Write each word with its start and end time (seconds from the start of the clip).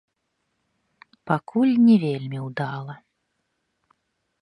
Пакуль 1.31 1.75
не 1.87 1.95
вельмі 2.07 2.43
ўдала. 2.47 2.93